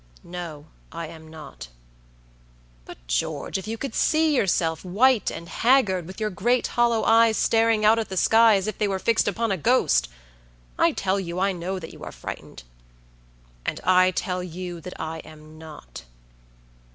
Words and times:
"No, 0.23 0.65
I 0.91 1.05
am 1.09 1.27
not." 1.27 1.67
"But, 2.85 2.97
George, 3.05 3.59
if 3.59 3.67
you 3.67 3.77
could 3.77 3.93
see 3.93 4.35
yourself, 4.35 4.83
white 4.83 5.29
and 5.29 5.47
haggard, 5.47 6.07
with 6.07 6.19
your 6.19 6.31
great 6.31 6.65
hollow 6.65 7.03
eyes 7.03 7.37
staring 7.37 7.85
out 7.85 7.99
at 7.99 8.09
the 8.09 8.17
sky 8.17 8.55
as 8.55 8.65
if 8.65 8.79
they 8.79 8.87
were 8.87 8.97
fixed 8.97 9.27
upon 9.27 9.51
a 9.51 9.57
ghost. 9.57 10.09
I 10.79 10.91
tell 10.93 11.19
you 11.19 11.37
I 11.39 11.51
know 11.51 11.77
that 11.77 11.93
you 11.93 12.03
are 12.03 12.11
frightened." 12.11 12.63
"And 13.63 13.79
I 13.81 14.09
tell 14.09 14.41
you 14.41 14.81
that 14.81 14.99
I 14.99 15.19
am 15.19 15.59
not." 15.59 16.05